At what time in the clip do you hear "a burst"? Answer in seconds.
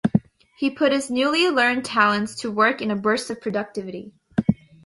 2.89-3.29